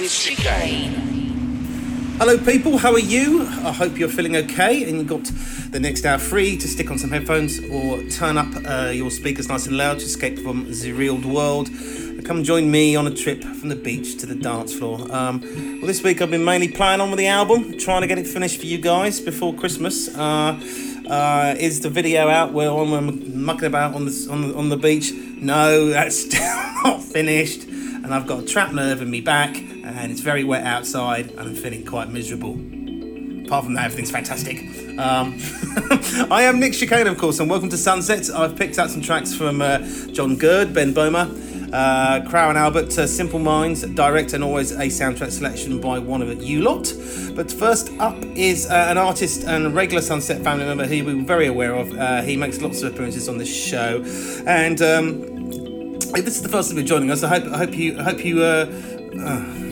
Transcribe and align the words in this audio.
with 0.00 0.10
Chicane. 0.10 0.92
Hello, 2.18 2.36
people. 2.36 2.76
How 2.76 2.92
are 2.92 2.98
you? 2.98 3.46
I 3.46 3.72
hope 3.72 3.98
you're 3.98 4.10
feeling 4.10 4.36
okay 4.36 4.84
and 4.84 4.98
you've 4.98 5.06
got 5.06 5.24
the 5.70 5.80
next 5.80 6.04
hour 6.04 6.18
free 6.18 6.58
to 6.58 6.68
stick 6.68 6.90
on 6.90 6.98
some 6.98 7.10
headphones 7.10 7.60
or 7.70 8.02
turn 8.04 8.36
up 8.36 8.48
uh, 8.66 8.90
your 8.90 9.10
speakers 9.10 9.48
nice 9.48 9.66
and 9.66 9.76
loud 9.76 9.98
to 10.00 10.04
escape 10.04 10.38
from 10.40 10.70
the 10.70 10.92
real 10.92 11.16
world. 11.16 11.70
Come 12.24 12.44
join 12.44 12.70
me 12.70 12.94
on 12.94 13.06
a 13.06 13.10
trip 13.10 13.42
from 13.42 13.70
the 13.70 13.76
beach 13.76 14.18
to 14.18 14.26
the 14.26 14.34
dance 14.34 14.74
floor. 14.74 15.00
Um, 15.14 15.40
well, 15.78 15.86
this 15.86 16.02
week 16.02 16.20
I've 16.20 16.30
been 16.30 16.44
mainly 16.44 16.68
playing 16.68 17.00
on 17.00 17.10
with 17.10 17.18
the 17.18 17.28
album, 17.28 17.78
trying 17.78 18.02
to 18.02 18.06
get 18.06 18.18
it 18.18 18.26
finished 18.26 18.60
for 18.60 18.66
you 18.66 18.78
guys 18.78 19.20
before 19.20 19.54
Christmas. 19.54 20.14
Uh, 20.14 20.60
uh, 21.08 21.54
is 21.58 21.80
the 21.80 21.90
video 21.90 22.28
out 22.28 22.52
where 22.52 22.70
I'm 22.70 23.44
mucking 23.44 23.66
about 23.66 23.94
on 23.94 24.04
the, 24.04 24.28
on 24.30 24.48
the, 24.48 24.54
on 24.56 24.68
the 24.68 24.76
beach? 24.76 25.12
No, 25.12 25.86
that's 25.86 26.20
still 26.26 26.42
not 26.84 27.02
finished 27.02 27.66
and 28.06 28.14
I've 28.14 28.28
got 28.28 28.44
a 28.44 28.46
trap 28.46 28.72
nerve 28.72 29.02
in 29.02 29.10
me 29.10 29.20
back, 29.20 29.56
and 29.86 30.10
it's 30.10 30.20
very 30.20 30.42
wet 30.42 30.64
outside, 30.64 31.30
and 31.30 31.40
I'm 31.40 31.54
feeling 31.54 31.84
quite 31.84 32.10
miserable. 32.10 32.54
Apart 33.46 33.64
from 33.64 33.74
that, 33.74 33.84
everything's 33.84 34.10
fantastic. 34.10 34.58
Um, 34.98 35.38
I 36.32 36.42
am 36.42 36.58
Nick 36.58 36.72
Chicane, 36.72 37.06
of 37.06 37.16
course, 37.16 37.38
and 37.38 37.48
welcome 37.48 37.68
to 37.68 37.76
Sunset. 37.76 38.28
I've 38.30 38.56
picked 38.56 38.78
out 38.78 38.90
some 38.90 39.00
tracks 39.00 39.32
from 39.32 39.62
uh, 39.62 39.78
John 40.10 40.36
Gurd, 40.36 40.74
Ben 40.74 40.92
Böhmer, 40.92 41.72
uh, 41.72 42.28
Crow 42.28 42.48
and 42.48 42.58
Albert, 42.58 42.98
uh, 42.98 43.06
Simple 43.06 43.38
Minds, 43.38 43.82
direct 43.82 44.32
and 44.32 44.42
always 44.42 44.72
a 44.72 44.86
soundtrack 44.86 45.30
selection 45.30 45.80
by 45.80 46.00
one 46.00 46.20
of 46.20 46.42
you 46.42 46.62
lot. 46.62 46.92
But 47.36 47.52
first 47.52 47.92
up 48.00 48.16
is 48.34 48.68
uh, 48.68 48.86
an 48.88 48.98
artist 48.98 49.44
and 49.44 49.72
regular 49.72 50.02
Sunset 50.02 50.42
family 50.42 50.64
member 50.64 50.86
who 50.86 51.04
we're 51.04 51.24
very 51.24 51.46
aware 51.46 51.74
of. 51.74 51.96
Uh, 51.96 52.22
he 52.22 52.36
makes 52.36 52.60
lots 52.60 52.82
of 52.82 52.92
appearances 52.92 53.28
on 53.28 53.38
this 53.38 53.54
show, 53.54 54.02
and 54.48 54.82
um, 54.82 55.22
if 56.16 56.24
this 56.24 56.36
is 56.36 56.42
the 56.42 56.48
first 56.48 56.70
time 56.70 56.78
you're 56.78 56.86
joining 56.86 57.12
us, 57.12 57.22
I 57.22 57.28
hope 57.28 57.44
I 57.52 57.58
hope 57.58 57.76
you 57.76 57.98
I 58.00 58.02
hope 58.02 58.24
you. 58.24 59.65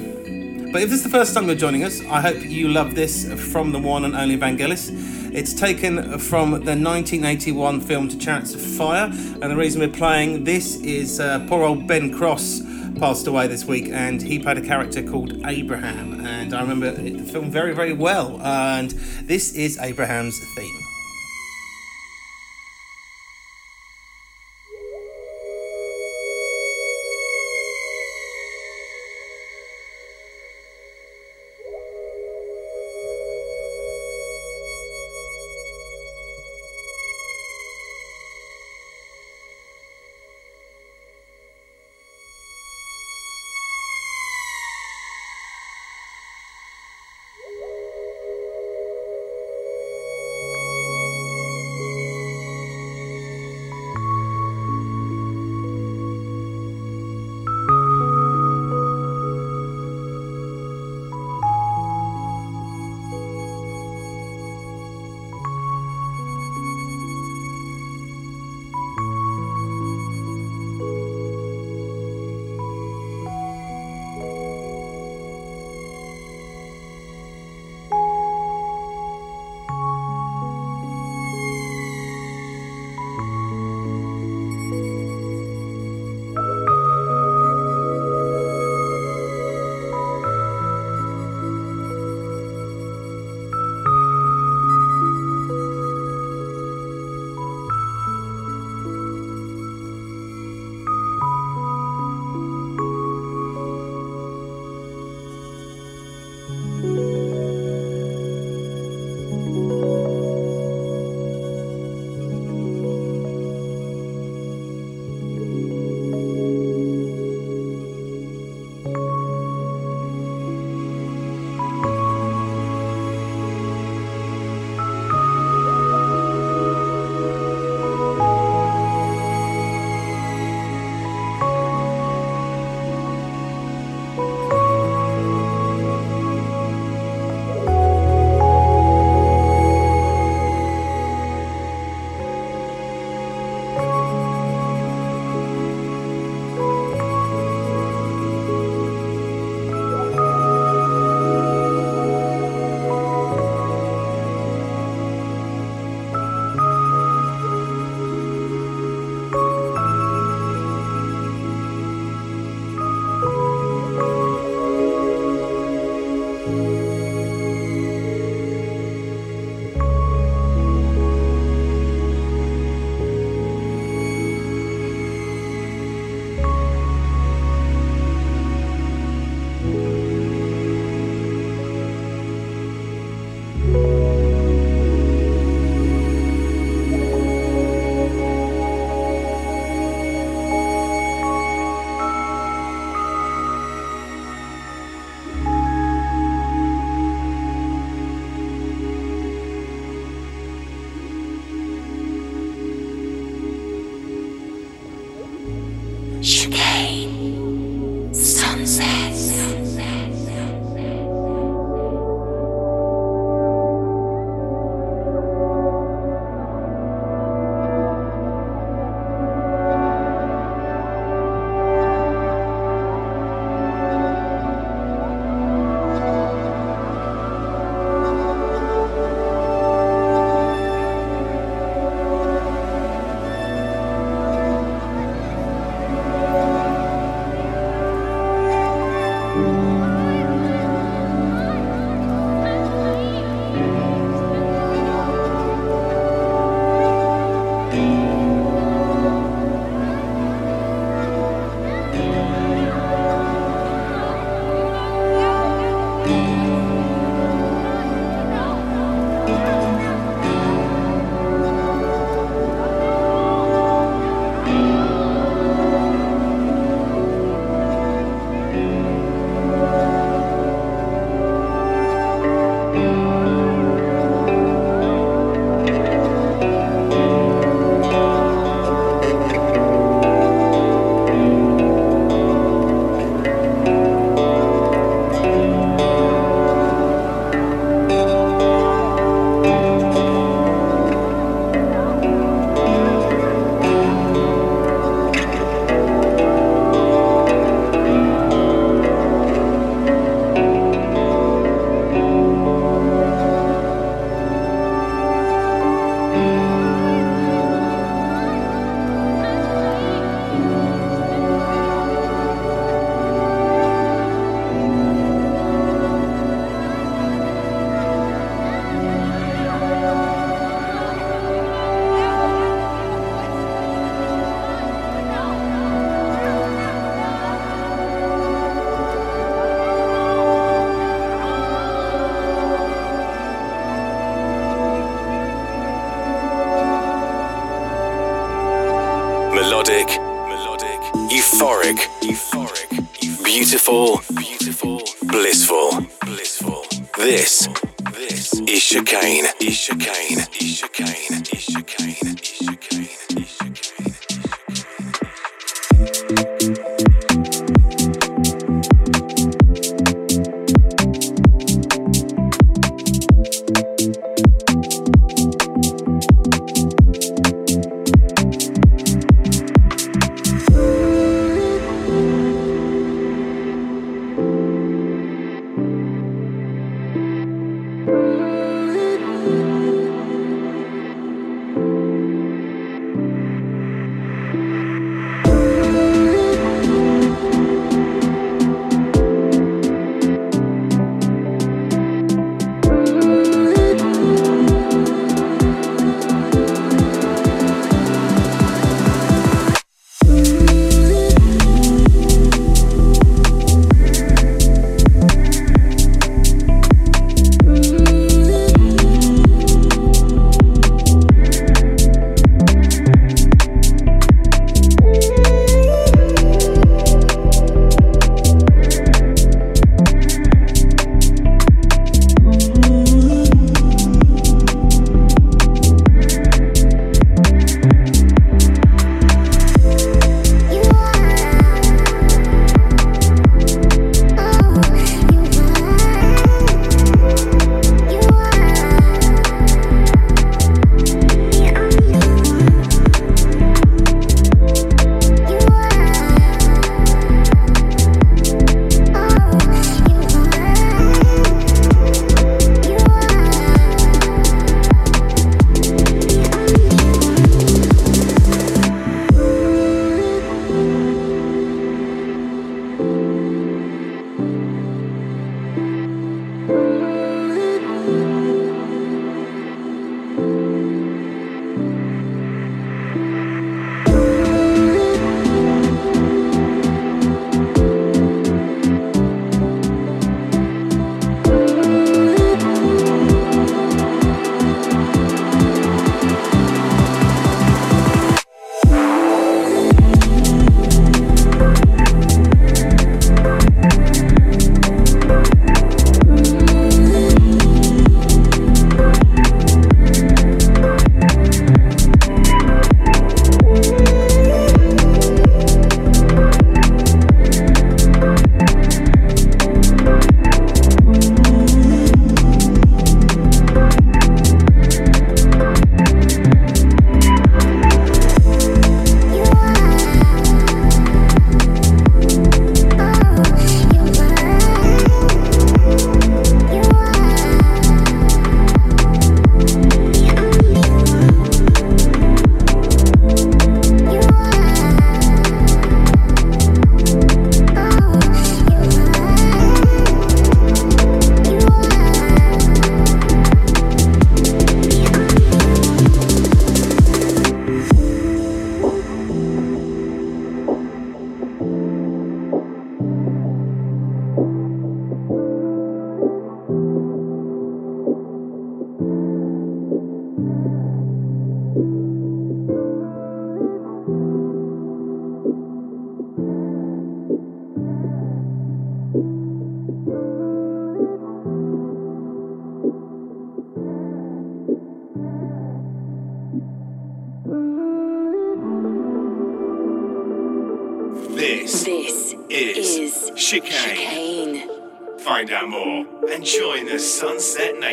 But 0.75 0.83
if 0.83 0.91
this 0.91 0.99
is 0.99 1.05
the 1.05 1.11
first 1.11 1.35
time 1.35 1.47
you're 1.47 1.55
joining 1.55 1.85
us, 1.85 2.01
I 2.07 2.21
hope 2.21 2.45
you 2.45 2.67
love 2.67 2.97
this 2.97 3.33
from 3.53 3.71
the 3.71 3.79
one 3.79 4.05
and 4.05 4.17
only 4.17 4.37
Vangelis. 4.37 4.91
It's 5.33 5.55
taken 5.55 6.19
from 6.19 6.51
the 6.51 6.75
1981 6.75 7.81
film 7.83 8.09
To 8.09 8.19
Chariots 8.19 8.55
of 8.55 8.61
Fire, 8.61 9.05
and 9.05 9.43
the 9.45 9.55
reason 9.55 9.81
we're 9.81 9.97
playing 9.97 10.43
this 10.43 10.75
is 10.81 11.21
uh, 11.21 11.47
poor 11.49 11.63
old 11.63 11.87
Ben 11.87 12.13
Cross 12.13 12.63
passed 12.99 13.29
away 13.29 13.47
this 13.47 13.65
week, 13.67 13.89
and 13.91 14.21
he 14.21 14.41
played 14.41 14.59
a 14.59 14.63
character 14.63 15.01
called 15.01 15.47
Abraham, 15.47 16.27
and 16.27 16.53
I 16.53 16.61
remember 16.61 16.91
the 16.91 17.23
film 17.23 17.53
very 17.53 17.73
very 17.73 17.93
well. 17.93 18.41
And 18.43 18.91
this 18.91 19.55
is 19.55 19.79
Abraham's 19.79 20.41
theme. 20.57 20.84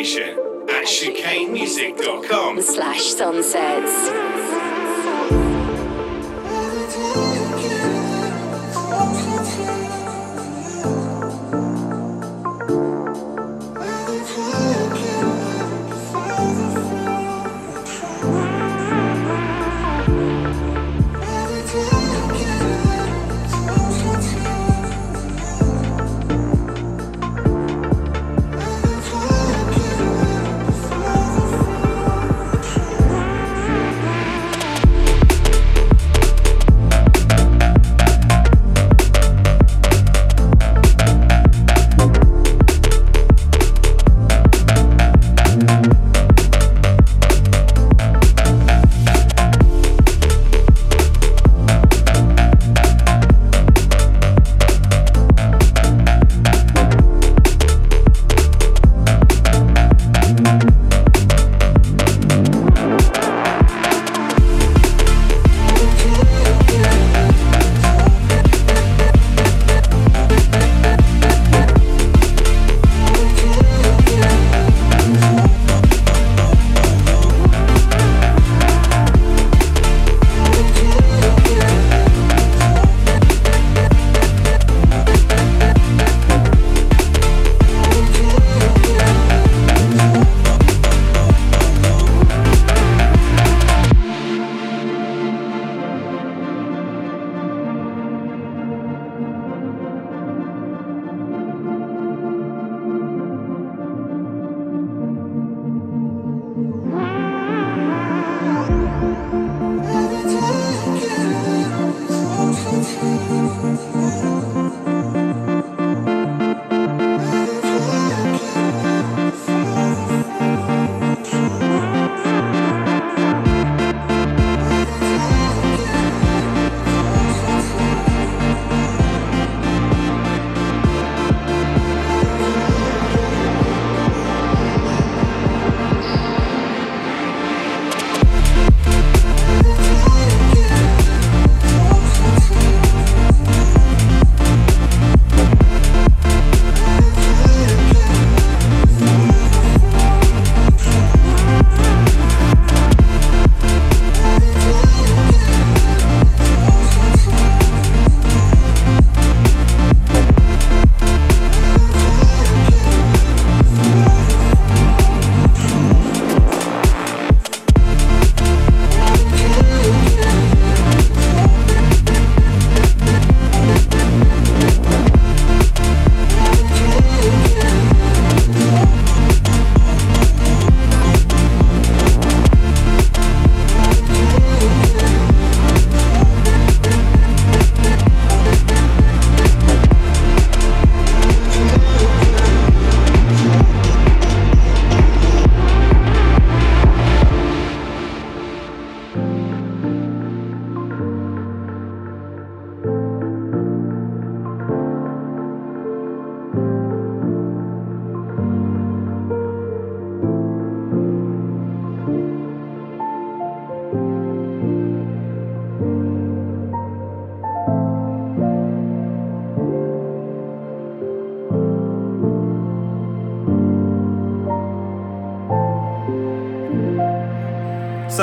Sunset 0.04 0.36
Nation 0.36 0.70
at 0.70 0.86
chicanemusic.com. 0.86 2.62
Slash 2.62 3.04
sunsets. 3.04 4.11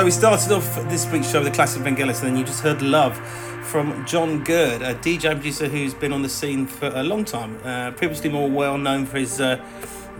We 0.09 0.13
started 0.13 0.51
off 0.51 0.75
this 0.89 1.05
week's 1.11 1.29
show 1.29 1.37
with 1.37 1.49
a 1.49 1.51
classic 1.51 1.83
Vangelis, 1.83 2.23
and 2.23 2.29
then 2.29 2.35
you 2.35 2.43
just 2.43 2.61
heard 2.61 2.81
Love 2.81 3.15
from 3.63 4.03
John 4.07 4.43
Gurd, 4.43 4.81
a 4.81 4.95
DJ 4.95 5.33
producer 5.33 5.67
who's 5.67 5.93
been 5.93 6.11
on 6.11 6.23
the 6.23 6.29
scene 6.29 6.65
for 6.65 6.87
a 6.87 7.03
long 7.03 7.23
time. 7.23 7.59
Uh, 7.63 7.91
previously 7.91 8.27
more 8.27 8.49
well 8.49 8.75
known 8.79 9.05
for 9.05 9.19
his 9.19 9.39
uh, 9.39 9.63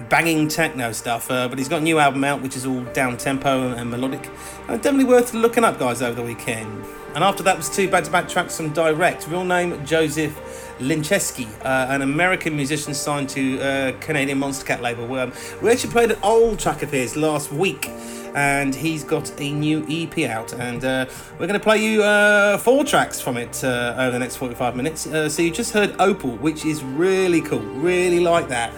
banging 0.07 0.47
techno 0.47 0.91
stuff, 0.91 1.31
uh, 1.31 1.47
but 1.47 1.57
he's 1.57 1.67
got 1.67 1.79
a 1.79 1.83
new 1.83 1.97
album 1.97 2.23
out 2.23 2.39
which 2.43 2.55
is 2.55 2.67
all 2.67 2.83
down 2.93 3.17
tempo 3.17 3.71
and, 3.71 3.89
melodic. 3.89 4.29
Uh, 4.67 4.77
definitely 4.77 5.05
worth 5.05 5.33
looking 5.33 5.63
up, 5.63 5.79
guys, 5.79 6.03
over 6.03 6.13
the 6.13 6.21
weekend. 6.21 6.85
And 7.15 7.23
after 7.23 7.41
that 7.41 7.57
was 7.57 7.67
two 7.67 7.89
back 7.89 8.03
to 8.03 8.11
back 8.11 8.29
tracks 8.29 8.57
from 8.57 8.69
Direct. 8.73 9.27
Real 9.27 9.43
name 9.43 9.83
Joseph 9.87 10.35
Lincheski, 10.77 11.47
uh, 11.65 11.91
an 11.91 12.03
American 12.03 12.55
musician 12.55 12.93
signed 12.93 13.29
to 13.29 13.59
uh, 13.59 13.91
Canadian 14.01 14.39
Monstercat 14.39 14.81
label. 14.81 15.11
Um, 15.15 15.33
we 15.63 15.71
actually 15.71 15.91
played 15.91 16.11
an 16.11 16.19
old 16.21 16.59
track 16.59 16.83
of 16.83 16.91
his 16.91 17.15
last 17.15 17.51
week 17.51 17.89
and 18.35 18.73
he's 18.73 19.03
got 19.03 19.31
a 19.39 19.51
new 19.51 19.85
EP 19.89 20.29
out, 20.29 20.53
and 20.53 20.83
uh, 20.83 21.05
we're 21.33 21.47
going 21.47 21.59
to 21.59 21.63
play 21.63 21.83
you 21.83 22.03
uh, 22.03 22.57
four 22.57 22.83
tracks 22.83 23.19
from 23.19 23.37
it 23.37 23.63
uh, 23.63 23.95
over 23.97 24.11
the 24.11 24.19
next 24.19 24.37
45 24.37 24.75
minutes. 24.75 25.07
Uh, 25.07 25.29
so 25.29 25.41
you 25.41 25.51
just 25.51 25.73
heard 25.73 25.95
Opal, 25.99 26.31
which 26.37 26.65
is 26.65 26.83
really 26.83 27.41
cool, 27.41 27.59
really 27.59 28.19
like 28.19 28.47
that. 28.49 28.73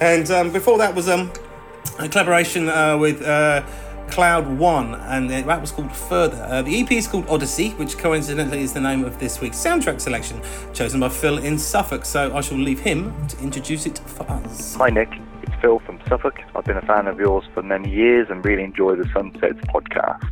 And 0.00 0.30
um, 0.30 0.52
before 0.52 0.78
that 0.78 0.94
was 0.94 1.08
um, 1.08 1.32
a 1.98 2.08
collaboration 2.08 2.68
uh, 2.68 2.98
with 2.98 3.22
uh, 3.22 3.64
Cloud 4.08 4.58
One, 4.58 4.94
and 4.94 5.30
that 5.30 5.60
was 5.60 5.70
called 5.70 5.92
Further. 5.92 6.62
the 6.62 6.80
EP 6.80 6.92
is 6.92 7.06
called 7.06 7.28
Odyssey, 7.28 7.70
which 7.70 7.98
coincidentally 7.98 8.60
is 8.60 8.72
the 8.72 8.80
name 8.80 9.04
of 9.04 9.18
this 9.18 9.40
week's 9.40 9.58
soundtrack 9.58 10.00
selection, 10.00 10.40
chosen 10.72 11.00
by 11.00 11.08
Phil 11.08 11.38
in 11.38 11.58
Suffolk. 11.58 12.04
So 12.04 12.36
I 12.36 12.40
shall 12.40 12.58
leave 12.58 12.80
him 12.80 13.26
to 13.28 13.38
introduce 13.40 13.86
it 13.86 13.98
for 13.98 14.30
us. 14.30 14.74
Hi, 14.74 14.90
Nick. 14.90 15.08
Phil 15.64 15.78
from 15.78 15.98
Suffolk. 16.06 16.40
I've 16.54 16.66
been 16.66 16.76
a 16.76 16.82
fan 16.82 17.06
of 17.06 17.18
yours 17.18 17.44
for 17.54 17.62
many 17.62 17.90
years 17.90 18.26
and 18.28 18.44
really 18.44 18.62
enjoy 18.62 18.96
the 18.96 19.08
Sunsets 19.14 19.60
podcast. 19.72 20.22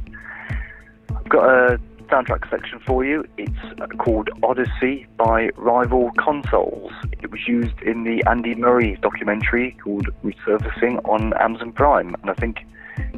I've 1.08 1.28
got 1.30 1.48
a 1.48 1.80
soundtrack 2.10 2.46
selection 2.50 2.80
for 2.86 3.02
you. 3.02 3.24
It's 3.38 3.80
uh, 3.80 3.86
called 3.96 4.28
Odyssey 4.42 5.06
by 5.16 5.48
Rival 5.56 6.10
Consoles. 6.18 6.92
It 7.12 7.30
was 7.30 7.40
used 7.48 7.80
in 7.80 8.04
the 8.04 8.22
Andy 8.28 8.54
Murray 8.54 8.98
documentary 9.00 9.74
called 9.82 10.06
Resurfacing 10.22 11.00
on 11.08 11.32
Amazon 11.40 11.72
Prime, 11.72 12.14
and 12.20 12.30
I 12.30 12.34
think 12.34 12.58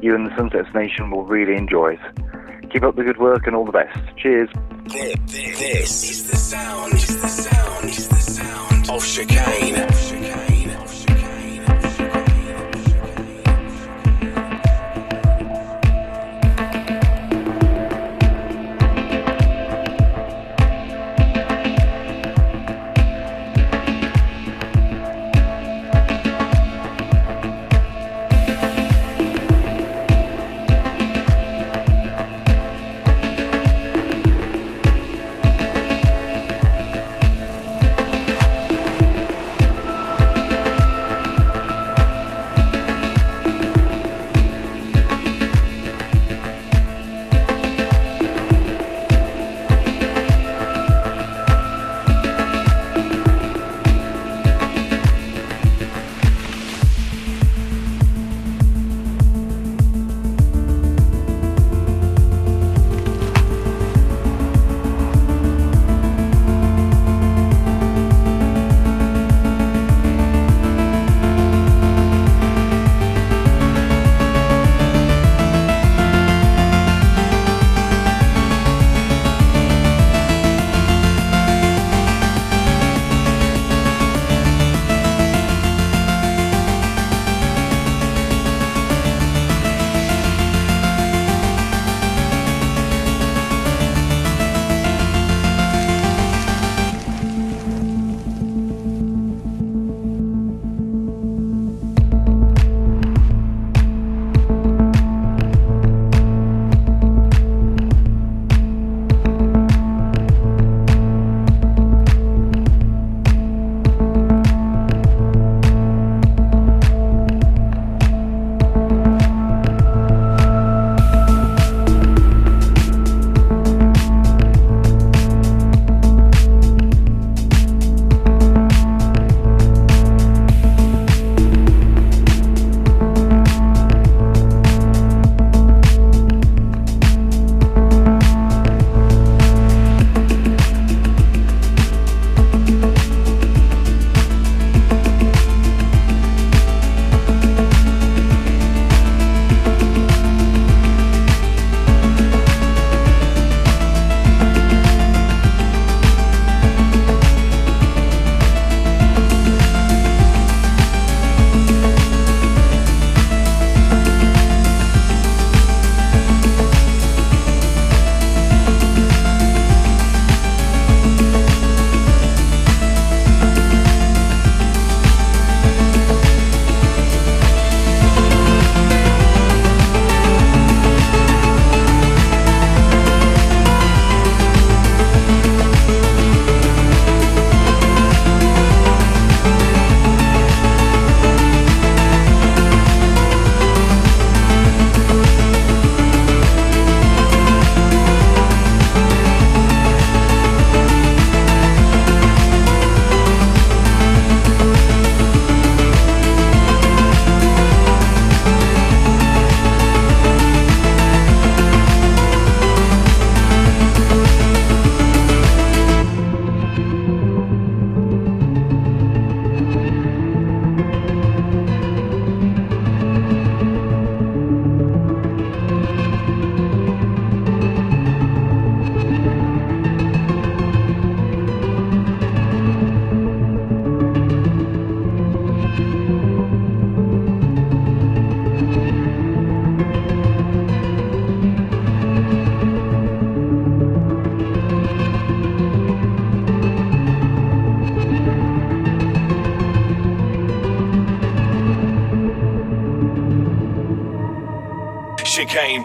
you 0.00 0.14
and 0.14 0.30
the 0.30 0.36
Sunsets 0.36 0.72
Nation 0.72 1.10
will 1.10 1.24
really 1.24 1.56
enjoy 1.56 1.94
it. 1.94 2.70
Keep 2.70 2.84
up 2.84 2.94
the 2.94 3.02
good 3.02 3.18
work 3.18 3.48
and 3.48 3.56
all 3.56 3.64
the 3.64 3.72
best. 3.72 3.98
Cheers. 4.16 4.50
This 4.84 6.08
is 6.08 6.30
the 6.30 6.36
sound, 6.36 6.94
is 6.94 7.20
the 7.20 7.28
sound, 7.28 7.88
is 7.88 8.08
the 8.08 8.20
sound 8.20 8.88
of 8.88 9.04
chicane. 9.04 10.23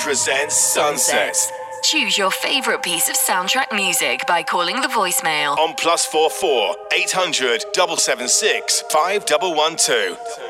presents 0.10 0.76
Choose 1.84 2.18
your 2.18 2.32
favorite 2.32 2.82
piece 2.82 3.10
of 3.10 3.16
soundtrack 3.16 3.72
music 3.72 4.26
by 4.26 4.42
calling 4.42 4.76
the 4.82 4.88
voicemail 4.88 5.56
on 5.60 5.76
plus 5.76 6.04
44 6.08 6.76
800 6.92 7.62
776 7.76 8.82
5112. 8.90 10.49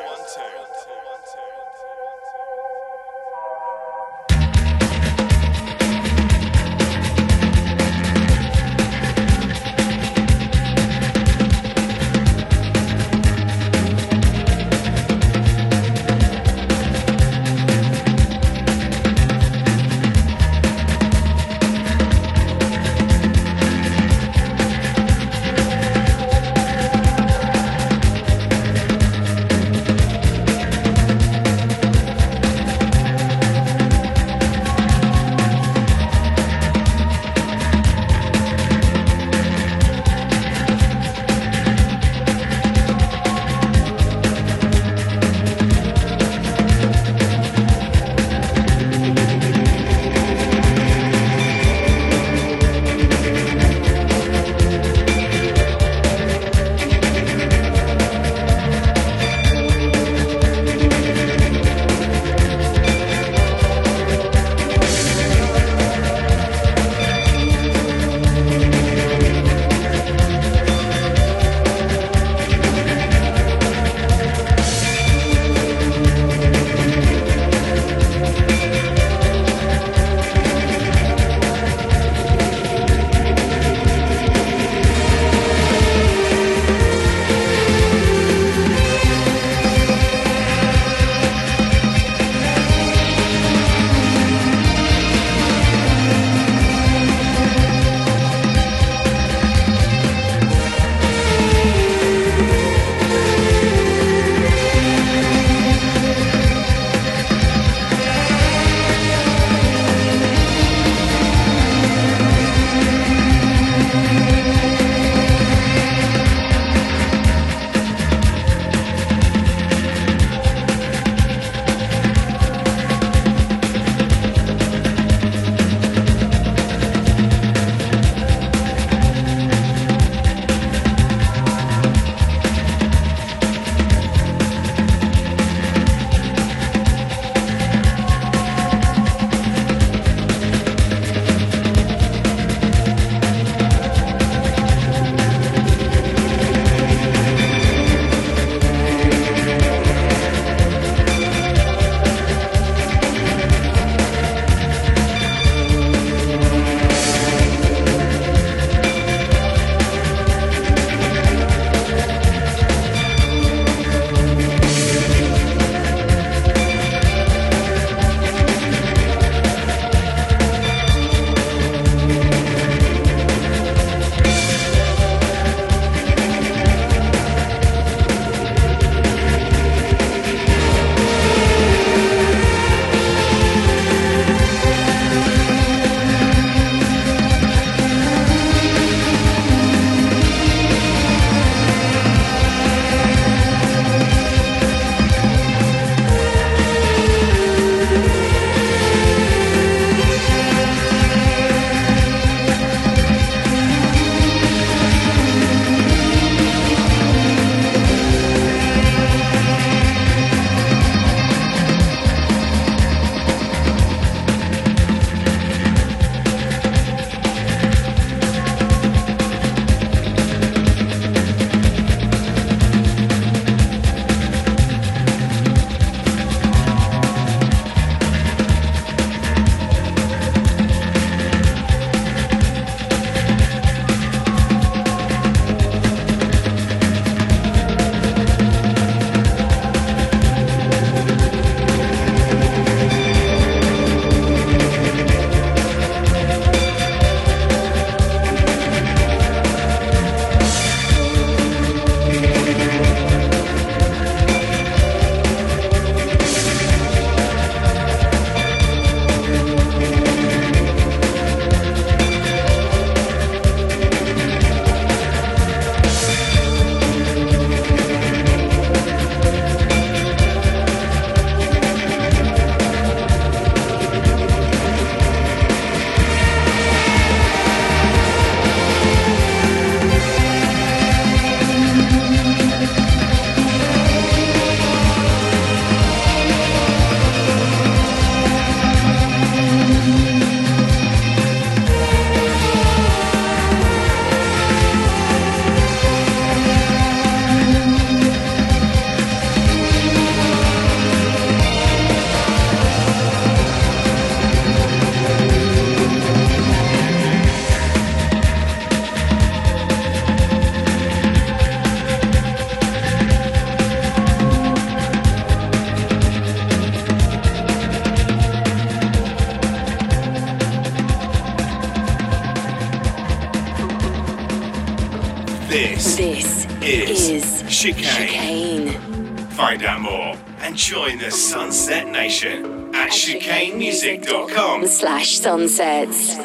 This 326.00 326.46
is 326.62 327.10
is 327.10 327.44
Chicane. 327.50 327.84
Chicane. 327.84 329.18
Find 329.32 329.62
out 329.66 329.82
more 329.82 330.16
and 330.40 330.56
join 330.56 330.98
the 330.98 331.12
Sunset 331.12 331.88
Nation 331.90 332.74
at 332.74 332.92
chicanemusic.com. 332.92 334.66
slash 334.68 335.18
sunsets. 335.18 336.16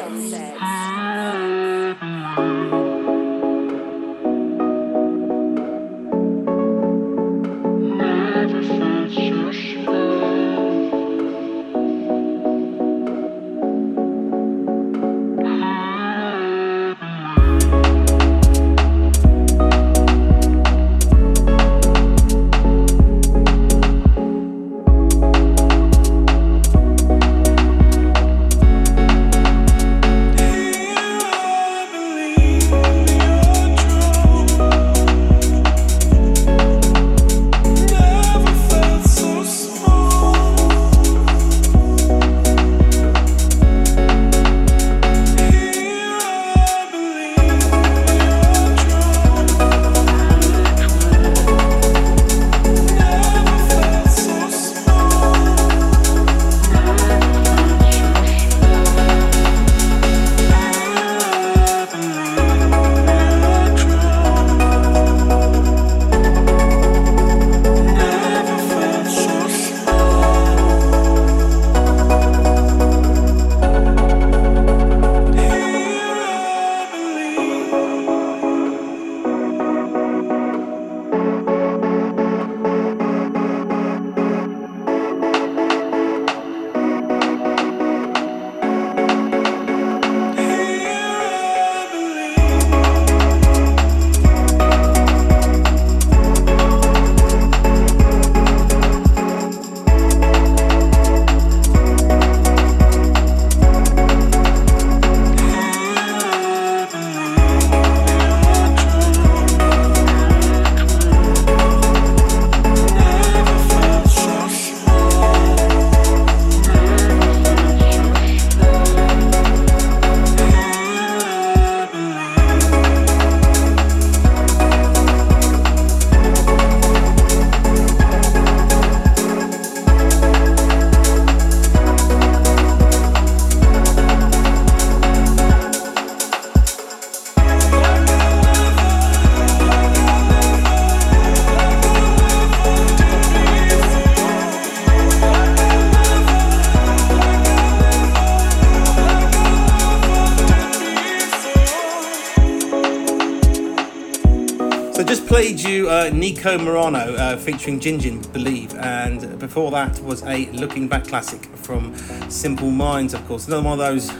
Nico 156.10 156.58
Morano 156.58 157.14
uh, 157.14 157.36
featuring 157.36 157.80
Jinjin, 157.80 158.32
Believe, 158.32 158.74
and 158.76 159.38
before 159.38 159.70
that 159.70 159.98
was 160.00 160.22
a 160.24 160.46
looking 160.52 160.88
back 160.88 161.04
classic 161.04 161.44
from 161.56 161.94
Simple 162.30 162.70
Minds, 162.70 163.14
of 163.14 163.26
course. 163.26 163.46
Another 163.46 163.62
one 163.62 163.72
of 163.72 163.78
those. 163.78 164.10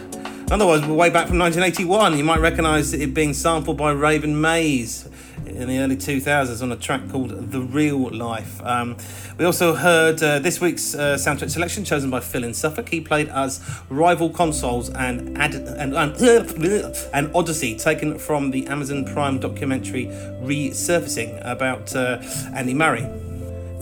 Another 0.47 0.67
one 0.67 0.97
way 0.97 1.11
back 1.11 1.29
from 1.29 1.39
1981. 1.39 2.19
You 2.19 2.25
might 2.25 2.41
recognise 2.41 2.93
it 2.93 3.15
being 3.15 3.33
sampled 3.33 3.77
by 3.77 3.93
Raven 3.93 4.41
Maize 4.41 5.09
in 5.47 5.69
the 5.69 5.79
early 5.79 5.97
2000s 5.97 6.63
on 6.63 6.73
a 6.73 6.77
track 6.77 7.09
called 7.11 7.51
The 7.51 7.61
Real 7.61 8.11
Life. 8.11 8.63
Um, 8.63 8.97
we 9.37 9.45
also 9.45 9.75
heard 9.75 10.23
uh, 10.23 10.39
this 10.39 10.61
week's 10.61 10.95
uh, 10.95 11.17
soundtrack 11.17 11.51
selection 11.51 11.85
chosen 11.85 12.09
by 12.09 12.21
Phil 12.21 12.45
in 12.45 12.55
Suffolk. 12.55 12.89
He 12.89 13.01
played 13.01 13.29
as 13.31 13.61
Rival 13.89 14.31
Consoles 14.31 14.91
and 14.91 15.37
Ad- 15.37 15.55
and, 15.55 15.95
and, 15.95 16.17
and 17.15 17.31
Odyssey, 17.35 17.77
taken 17.77 18.19
from 18.19 18.53
the 18.53 18.67
Amazon 18.69 19.05
Prime 19.05 19.41
documentary 19.41 20.07
Resurfacing 20.43 21.41
about 21.45 21.95
uh, 21.97 22.23
Andy 22.55 22.75
Murray. 22.75 23.24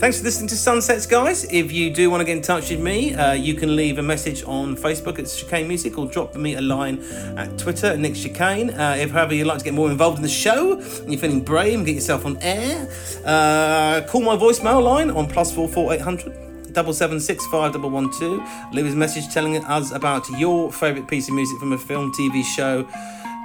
Thanks 0.03 0.17
for 0.17 0.25
listening 0.25 0.49
to 0.49 0.57
Sunsets, 0.57 1.05
guys. 1.05 1.45
If 1.45 1.71
you 1.71 1.89
do 1.89 2.09
want 2.09 2.19
to 2.19 2.25
get 2.25 2.35
in 2.35 2.43
touch 2.43 2.69
with 2.69 2.81
me, 2.81 3.13
uh, 3.15 3.31
you 3.31 3.53
can 3.53 3.77
leave 3.77 3.99
a 3.99 4.01
message 4.01 4.43
on 4.43 4.75
Facebook 4.75 5.17
at 5.17 5.27
Chicane 5.27 5.65
Music 5.65 5.97
or 5.97 6.07
drop 6.07 6.35
me 6.35 6.55
a 6.55 6.61
line 6.61 7.01
at 7.37 7.57
Twitter 7.57 7.87
at 7.87 7.99
Nick 7.99 8.15
Chicane. 8.15 8.71
Uh, 8.71 8.97
if, 8.99 9.11
however, 9.11 9.33
you'd 9.33 9.47
like 9.47 9.59
to 9.59 9.63
get 9.63 9.73
more 9.73 9.89
involved 9.89 10.17
in 10.17 10.21
the 10.21 10.27
show 10.27 10.73
and 10.73 11.09
you're 11.09 11.21
feeling 11.21 11.39
brave 11.39 11.85
get 11.85 11.95
yourself 11.95 12.25
on 12.25 12.37
air, 12.41 12.85
uh, 13.23 14.01
call 14.09 14.19
my 14.19 14.35
voicemail 14.35 14.83
line 14.83 15.09
on 15.09 15.25
plus 15.25 15.55
four 15.55 15.69
four 15.69 15.93
eight 15.93 16.01
hundred 16.01 16.35
double 16.73 16.91
seven 16.91 17.17
six 17.17 17.45
five 17.47 17.71
double 17.71 17.89
one 17.89 18.11
two. 18.19 18.43
Leave 18.73 18.85
a 18.85 18.89
message 18.89 19.33
telling 19.33 19.55
us 19.55 19.93
about 19.93 20.29
your 20.31 20.69
favourite 20.69 21.07
piece 21.07 21.29
of 21.29 21.33
music 21.33 21.57
from 21.59 21.71
a 21.71 21.77
film, 21.77 22.11
TV 22.11 22.43
show, 22.43 22.85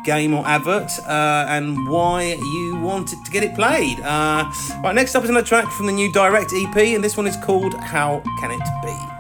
game, 0.09 0.33
or 0.33 0.43
advert, 0.47 0.91
uh, 1.07 1.45
and 1.49 1.87
why 1.87 2.39
you 2.55 2.77
wanted 2.81 3.23
to 3.27 3.31
get 3.31 3.43
it 3.43 3.55
played. 3.55 4.01
Uh, 4.01 4.51
right, 4.83 4.95
next 4.95 5.15
up 5.15 5.23
is 5.23 5.29
another 5.29 5.47
track 5.47 5.71
from 5.71 5.85
the 5.87 5.93
new 5.93 6.11
Direct 6.13 6.51
EP, 6.55 6.77
and 6.95 7.05
this 7.05 7.17
one 7.17 7.27
is 7.27 7.37
called 7.45 7.75
"How 7.75 8.23
Can 8.41 8.51
It 8.51 8.67
Be." 8.83 9.18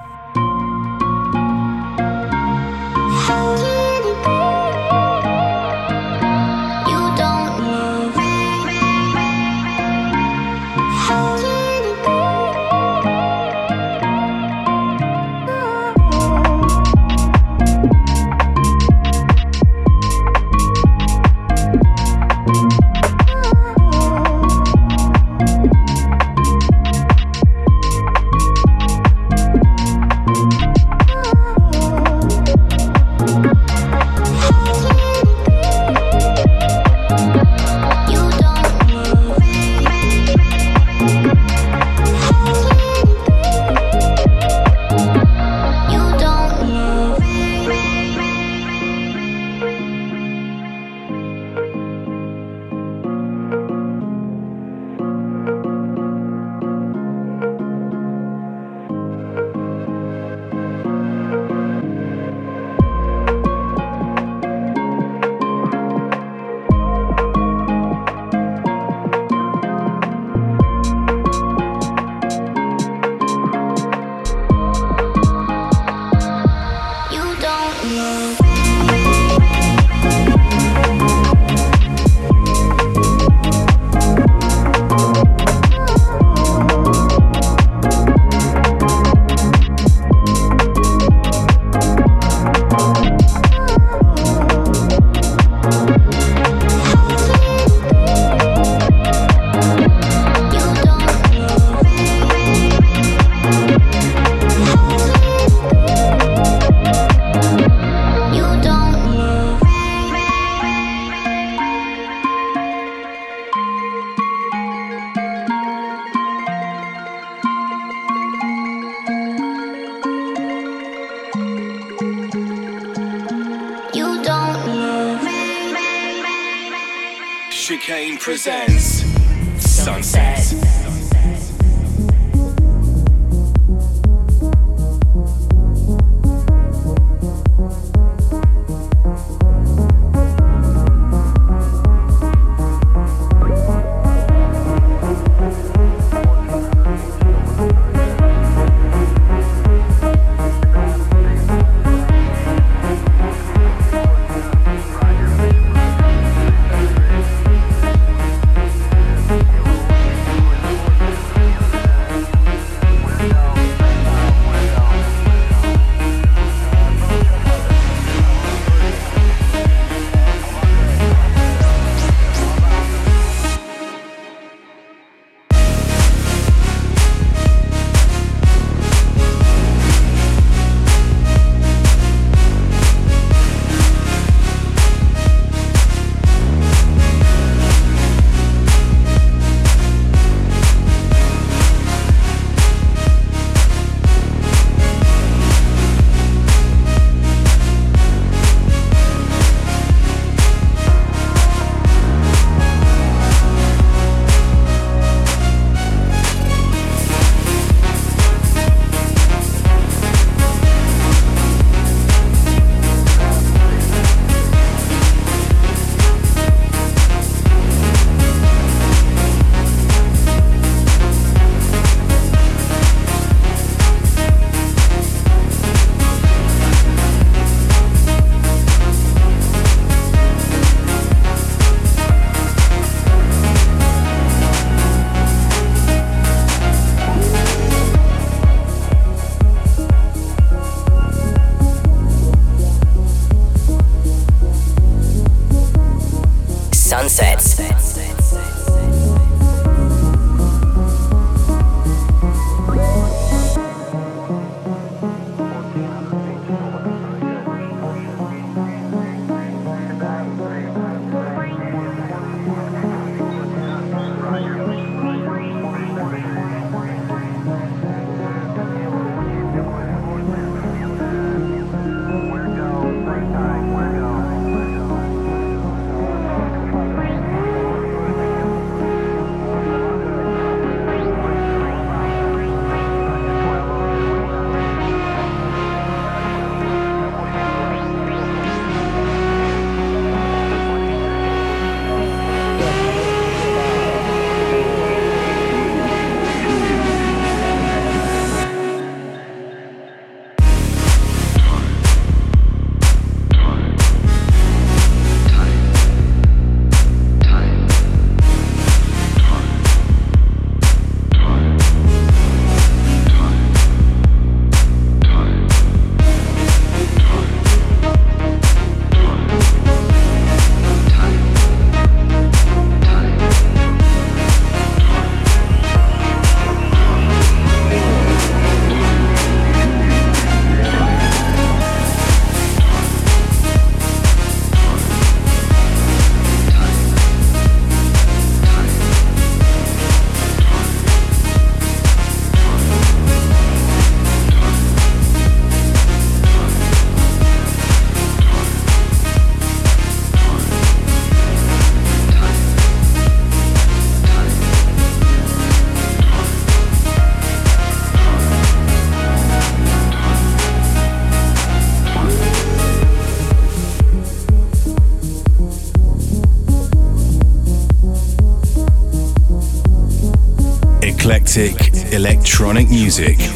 Electronic 372.38 372.70
music. 372.70 373.27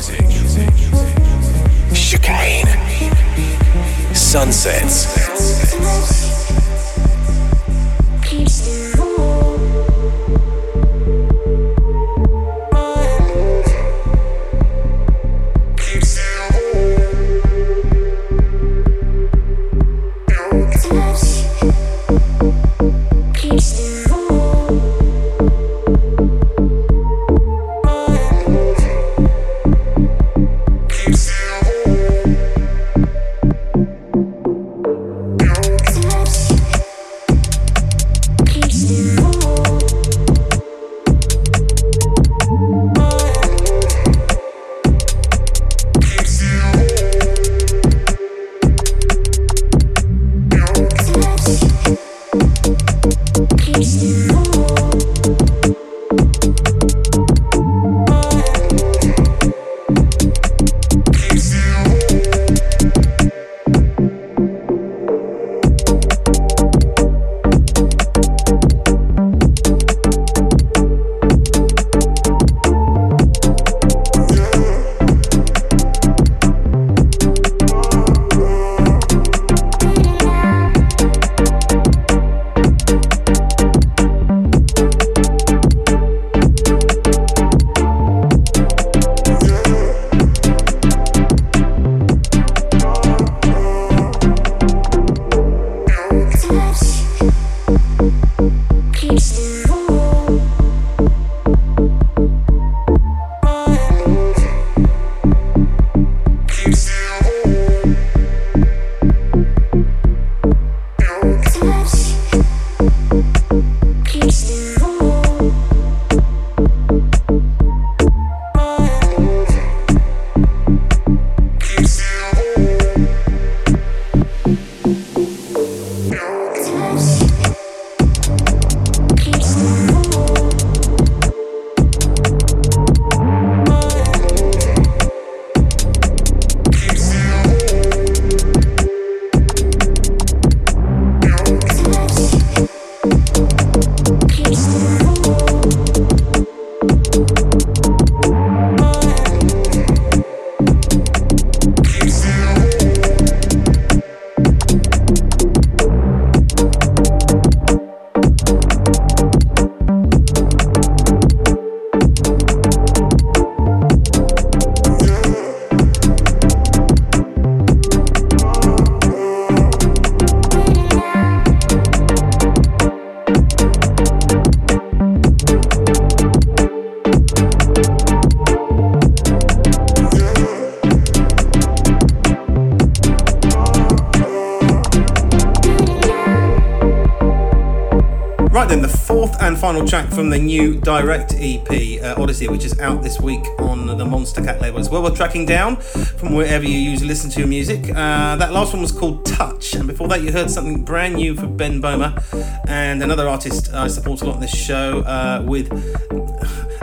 Final 189.72 189.88
track 189.88 190.10
from 190.10 190.28
the 190.28 190.38
new 190.38 190.78
Direct 190.80 191.32
EP, 191.34 192.02
uh, 192.02 192.20
Odyssey, 192.20 192.46
which 192.46 192.62
is 192.62 192.78
out 192.78 193.02
this 193.02 193.18
week 193.18 193.42
on 193.58 193.86
the 193.86 194.04
Monstercat 194.04 194.60
label 194.60 194.78
as 194.78 194.90
well. 194.90 195.02
We're 195.02 195.16
tracking 195.16 195.46
down 195.46 195.76
from 195.76 196.34
wherever 196.34 196.62
you 196.62 196.78
usually 196.78 197.08
listen 197.08 197.30
to 197.30 197.38
your 197.38 197.48
music. 197.48 197.88
Uh, 197.88 198.36
that 198.36 198.52
last 198.52 198.74
one 198.74 198.82
was 198.82 198.92
called 198.92 199.24
Touch, 199.24 199.72
and 199.72 199.86
before 199.86 200.08
that, 200.08 200.20
you 200.20 200.30
heard 200.30 200.50
something 200.50 200.84
brand 200.84 201.14
new 201.14 201.34
from 201.34 201.56
Ben 201.56 201.80
Böhmer 201.80 202.22
and 202.68 203.02
another 203.02 203.26
artist 203.26 203.72
I 203.72 203.88
support 203.88 204.20
a 204.20 204.26
lot 204.26 204.34
on 204.34 204.40
this 204.42 204.54
show 204.54 205.00
uh, 205.04 205.42
with 205.46 205.72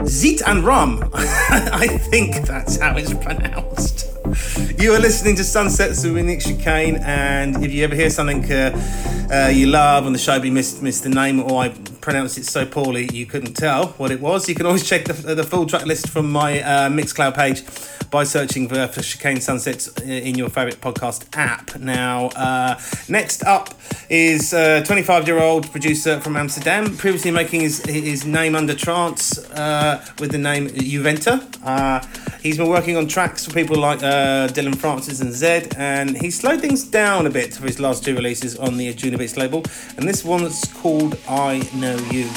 Zit 0.04 0.42
and 0.48 0.64
Rum. 0.64 1.08
I 1.14 1.86
think 1.86 2.44
that's 2.44 2.76
how 2.76 2.96
it's 2.96 3.14
pronounced. 3.14 4.08
You 4.80 4.94
are 4.94 4.98
listening 4.98 5.36
to 5.36 5.44
Sunsets 5.44 6.04
with 6.04 6.24
Nick 6.24 6.40
Chicane, 6.40 6.96
and 6.96 7.64
if 7.64 7.72
you 7.72 7.84
ever 7.84 7.94
hear 7.94 8.10
something 8.10 8.50
uh, 8.50 9.26
uh, 9.32 9.48
you 9.48 9.66
love 9.66 10.06
on 10.06 10.12
the 10.12 10.18
show, 10.18 10.38
but 10.38 10.46
you 10.46 10.52
missed, 10.52 10.82
missed 10.82 11.04
the 11.04 11.08
name 11.08 11.40
or 11.40 11.62
I 11.62 11.68
pronounced 12.00 12.38
it 12.38 12.46
so 12.46 12.64
poorly 12.66 13.08
you 13.12 13.26
couldn't 13.26 13.54
tell 13.54 13.88
what 13.98 14.10
it 14.10 14.20
was, 14.20 14.48
you 14.48 14.54
can 14.54 14.66
always 14.66 14.86
check 14.88 15.04
the, 15.04 15.34
the 15.34 15.44
full 15.44 15.66
track 15.66 15.86
list 15.86 16.08
from 16.08 16.30
my 16.30 16.60
uh, 16.62 16.88
Mixcloud 16.88 17.34
page 17.34 17.62
by 18.10 18.24
searching 18.24 18.68
for, 18.68 18.86
for 18.88 19.02
Chicane 19.02 19.40
Sunsets 19.40 19.88
in 20.02 20.36
your 20.36 20.48
favourite 20.48 20.80
podcast 20.80 21.26
app. 21.36 21.78
Now, 21.78 22.26
uh, 22.36 22.80
next 23.08 23.44
up 23.44 23.74
is 24.08 24.52
a 24.52 24.82
25 24.84 25.26
year 25.26 25.38
old 25.38 25.70
producer 25.70 26.20
from 26.20 26.36
Amsterdam, 26.36 26.96
previously 26.96 27.30
making 27.30 27.60
his, 27.60 27.84
his 27.86 28.26
name 28.26 28.54
under 28.54 28.74
trance 28.74 29.38
uh, 29.50 30.04
with 30.18 30.32
the 30.32 30.38
name 30.38 30.68
Juventa. 30.68 31.46
Uh, 31.64 32.04
he's 32.42 32.56
been 32.56 32.68
working 32.68 32.96
on 32.96 33.06
tracks 33.06 33.46
for 33.46 33.52
people 33.52 33.76
like 33.76 34.02
uh, 34.02 34.48
Dillon 34.48 34.74
Francis 34.74 35.20
and 35.20 35.30
Zedd, 35.30 35.76
and 35.78 36.16
he 36.16 36.30
slowed 36.30 36.60
things 36.60 36.84
down 36.84 37.26
a 37.26 37.30
bit 37.30 37.54
for 37.54 37.66
his 37.66 37.78
last 37.78 38.04
two 38.04 38.14
releases 38.14 38.56
on 38.56 38.76
the 38.76 38.92
Anjuna 38.92 39.36
label, 39.36 39.62
and 39.96 40.08
this 40.08 40.24
one's 40.24 40.64
called 40.74 41.16
I 41.28 41.68
Know 41.74 41.96
You. 42.10 42.28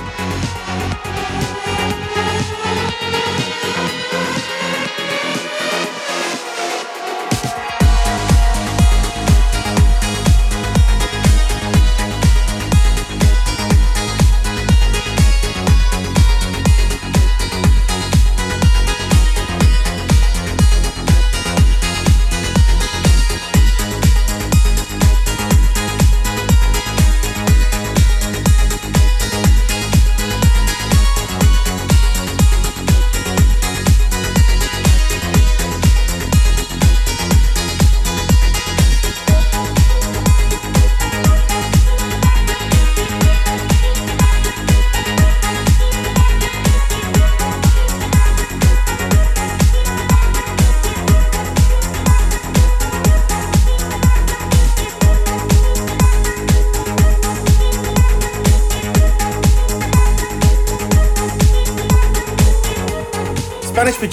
Música 0.00 0.50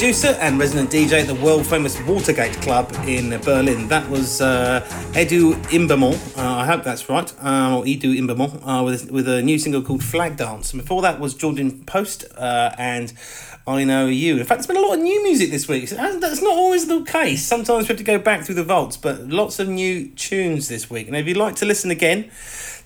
producer 0.07 0.37
and 0.39 0.57
resident 0.57 0.89
DJ 0.89 1.19
at 1.19 1.27
the 1.27 1.35
world 1.35 1.67
famous 1.67 1.99
Watergate 2.03 2.53
Club 2.61 2.89
in 3.05 3.37
Berlin. 3.41 3.89
That 3.89 4.09
was 4.09 4.39
uh, 4.39 4.79
Edu 5.11 5.55
Imbernon, 5.65 6.15
uh, 6.37 6.59
I 6.59 6.65
hope 6.65 6.85
that's 6.85 7.09
right, 7.09 7.29
uh, 7.43 7.75
or 7.75 7.83
Edu 7.83 8.17
Imbernon, 8.17 8.61
uh, 8.65 8.85
with, 8.85 9.11
with 9.11 9.27
a 9.27 9.41
new 9.41 9.59
single 9.59 9.81
called 9.81 10.01
Flag 10.01 10.37
Dance. 10.37 10.71
And 10.71 10.81
before 10.81 11.01
that 11.01 11.19
was 11.19 11.33
Jordan 11.33 11.83
Post 11.83 12.23
uh, 12.37 12.73
and 12.77 13.11
I 13.67 13.83
Know 13.83 14.05
You. 14.05 14.37
In 14.37 14.45
fact, 14.45 14.59
there's 14.59 14.67
been 14.67 14.77
a 14.77 14.81
lot 14.81 14.93
of 14.93 15.01
new 15.01 15.21
music 15.23 15.51
this 15.51 15.67
week. 15.67 15.89
That's 15.89 16.41
not 16.41 16.53
always 16.53 16.87
the 16.87 17.03
case. 17.03 17.45
Sometimes 17.45 17.83
we 17.83 17.87
have 17.89 17.97
to 17.97 18.03
go 18.05 18.17
back 18.17 18.45
through 18.45 18.55
the 18.55 18.63
vaults, 18.63 18.95
but 18.95 19.27
lots 19.27 19.59
of 19.59 19.67
new 19.67 20.07
tunes 20.11 20.69
this 20.69 20.89
week. 20.89 21.07
And 21.07 21.17
if 21.17 21.27
you'd 21.27 21.35
like 21.35 21.57
to 21.57 21.65
listen 21.65 21.91
again, 21.91 22.31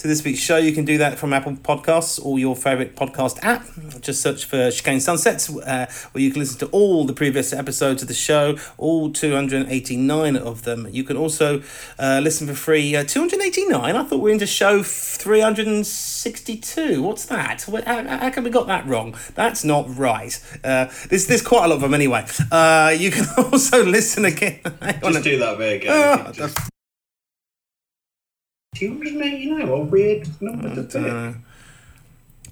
to 0.01 0.07
this 0.07 0.23
week's 0.23 0.39
show, 0.39 0.57
you 0.57 0.73
can 0.73 0.83
do 0.83 0.97
that 0.97 1.19
from 1.19 1.31
Apple 1.31 1.53
Podcasts 1.53 2.19
or 2.23 2.39
your 2.39 2.55
favourite 2.55 2.95
podcast 2.95 3.37
app. 3.43 3.67
Just 4.01 4.23
search 4.23 4.45
for 4.45 4.71
Chicane 4.71 4.99
Sunsets, 4.99 5.55
uh, 5.55 5.85
where 6.11 6.23
you 6.23 6.31
can 6.31 6.39
listen 6.39 6.57
to 6.59 6.65
all 6.67 7.05
the 7.05 7.13
previous 7.13 7.51
episodes 7.53 8.01
of 8.01 8.07
the 8.07 8.15
show, 8.15 8.57
all 8.77 9.11
289 9.11 10.35
of 10.35 10.63
them. 10.63 10.87
You 10.89 11.03
can 11.03 11.17
also 11.17 11.61
uh, 11.99 12.19
listen 12.23 12.47
for 12.47 12.55
free. 12.55 12.95
Uh, 12.95 13.03
289? 13.03 13.95
I 13.95 14.03
thought 14.03 14.17
we 14.17 14.21
were 14.21 14.31
into 14.31 14.47
show 14.47 14.81
362. 14.81 17.03
What's 17.03 17.25
that? 17.25 17.61
How, 17.85 18.03
how 18.03 18.31
come 18.31 18.43
we 18.43 18.49
got 18.49 18.65
that 18.67 18.87
wrong? 18.87 19.15
That's 19.35 19.63
not 19.63 19.95
right. 19.95 20.35
Uh, 20.63 20.87
there's, 21.09 21.27
there's 21.27 21.43
quite 21.43 21.65
a 21.65 21.67
lot 21.67 21.75
of 21.75 21.81
them 21.81 21.93
anyway. 21.93 22.25
Uh, 22.51 22.95
you 22.97 23.11
can 23.11 23.27
also 23.37 23.85
listen 23.85 24.25
again. 24.25 24.61
Just 24.81 25.23
do 25.23 25.37
that 25.37 25.61
again. 25.61 26.33
Oh, 26.39 26.53
just... 28.73 28.81
289, 28.81 29.69
what 29.69 29.85
weird 29.87 30.27
number 30.41 30.75
to 30.75 30.83
pick. 30.83 31.35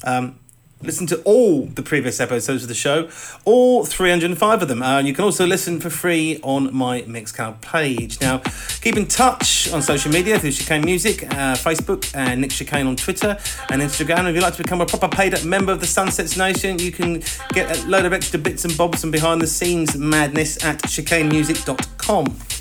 Um, 0.04 0.40
listen 0.82 1.06
to 1.08 1.22
all 1.24 1.66
the 1.66 1.82
previous 1.84 2.22
episodes 2.22 2.64
of 2.64 2.70
the 2.70 2.76
show, 2.76 3.10
all 3.44 3.84
305 3.86 4.62
of 4.62 4.68
them. 4.68 4.82
Uh, 4.82 5.00
you 5.00 5.14
can 5.14 5.26
also 5.26 5.46
listen 5.46 5.82
for 5.82 5.90
free 5.90 6.40
on 6.42 6.74
my 6.74 7.02
Mixcloud 7.02 7.62
page. 7.62 8.22
Now, 8.22 8.38
keep 8.82 8.96
in 8.96 9.06
touch 9.08 9.70
on 9.72 9.82
social 9.82 10.12
media 10.12 10.40
through 10.40 10.52
Chicane 10.52 10.86
Music, 10.86 11.24
uh, 11.24 11.56
Facebook, 11.56 12.16
and 12.16 12.42
Nick 12.42 12.52
Chicane 12.52 12.88
on 12.88 12.96
Twitter 12.96 13.38
and 13.70 13.82
Instagram. 13.82 14.30
If 14.30 14.36
you'd 14.36 14.44
like 14.44 14.56
to 14.56 14.64
become 14.64 14.82
a 14.82 14.86
proper 14.86 15.10
paid 15.10 15.34
up 15.34 15.44
member 15.44 15.72
of 15.72 15.82
the 15.82 15.88
Sunsets 15.88 16.38
Nation, 16.38 16.80
you 16.80 16.92
can 16.92 17.24
get 17.54 17.78
a 17.78 17.88
load 17.88 18.06
of 18.06 18.14
extra 18.14 18.40
bits 18.40 18.64
and 18.64 18.78
bobs 18.78 19.04
and 19.04 19.12
behind 19.12 19.42
the 19.42 19.48
scenes 19.48 19.98
madness 19.98 20.64
at 20.64 20.82
chicanemusic.com. 20.84 22.59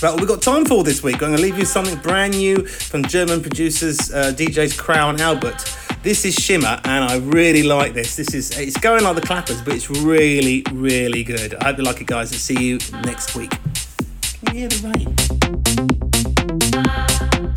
Right, 0.00 0.10
what 0.10 0.20
we've 0.20 0.28
got 0.28 0.42
time 0.42 0.64
for 0.64 0.84
this 0.84 1.02
week. 1.02 1.16
I'm 1.16 1.20
going 1.30 1.36
to 1.38 1.42
leave 1.42 1.58
you 1.58 1.64
something 1.64 1.98
brand 1.98 2.34
new 2.34 2.64
from 2.64 3.02
German 3.02 3.42
producers 3.42 4.12
uh, 4.12 4.32
DJs 4.32 4.78
Crow 4.78 5.10
and 5.10 5.20
Albert. 5.20 5.64
This 6.04 6.24
is 6.24 6.36
Shimmer, 6.36 6.80
and 6.84 7.04
I 7.04 7.16
really 7.16 7.64
like 7.64 7.94
this. 7.94 8.14
This 8.14 8.32
is 8.32 8.56
it's 8.56 8.78
going 8.78 9.02
like 9.02 9.16
the 9.16 9.22
clappers, 9.22 9.60
but 9.60 9.74
it's 9.74 9.90
really, 9.90 10.62
really 10.70 11.24
good. 11.24 11.54
I 11.56 11.64
hope 11.64 11.78
you 11.78 11.82
like 11.82 12.00
it, 12.00 12.06
guys, 12.06 12.30
and 12.30 12.40
see 12.40 12.62
you 12.64 12.78
next 13.02 13.34
week. 13.34 13.50
Can 14.44 14.54
you 14.54 14.60
hear 14.60 14.68
the 14.68 14.92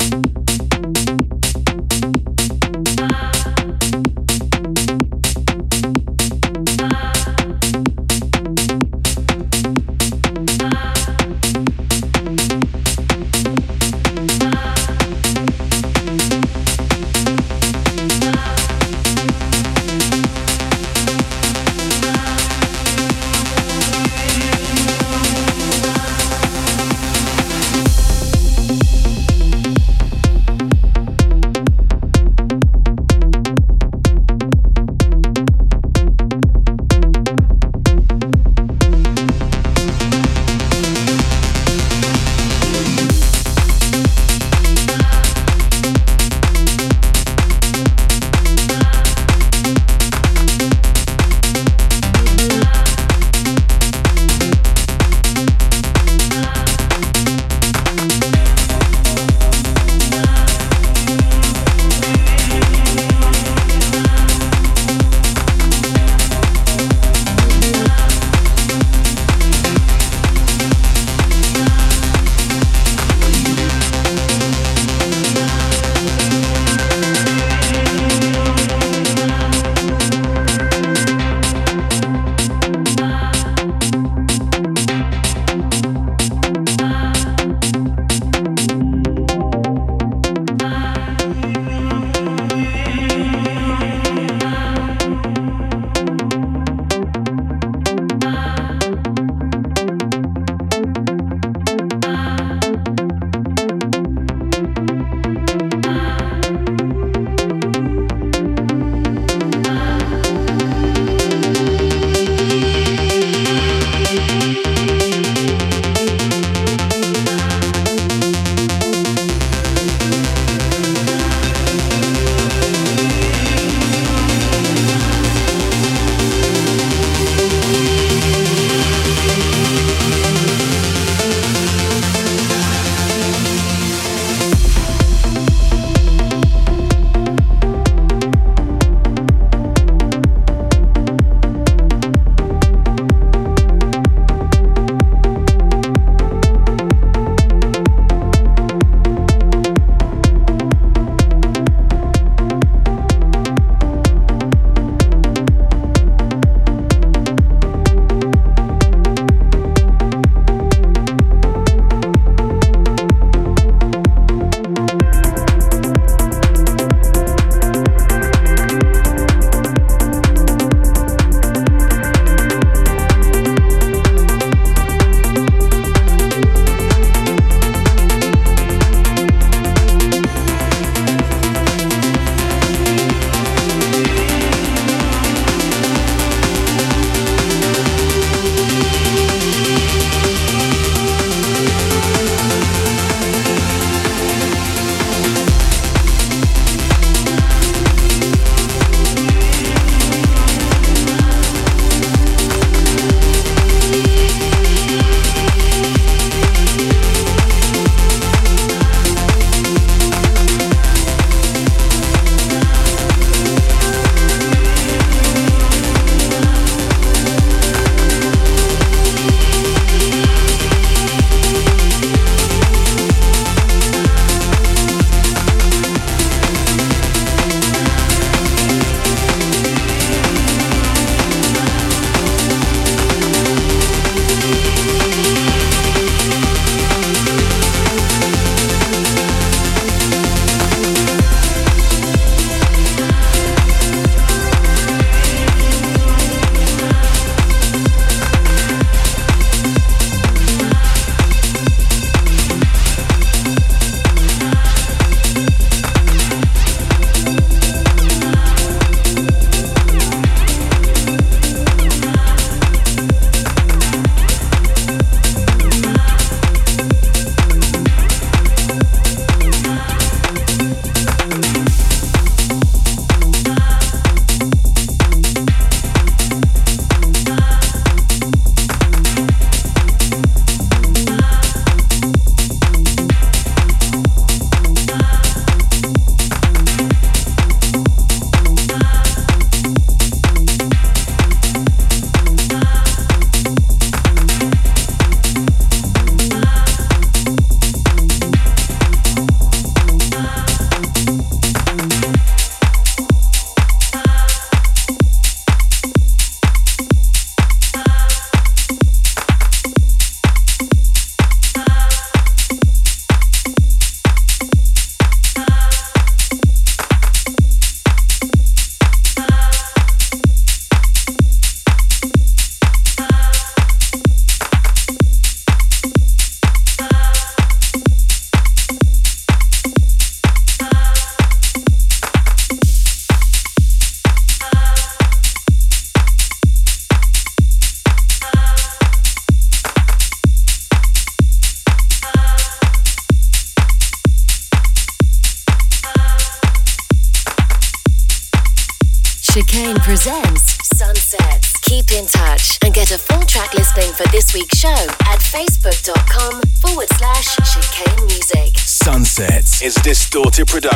rain? 0.00 0.11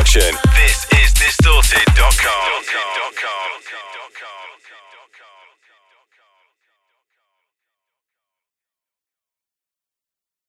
Production. 0.07 0.46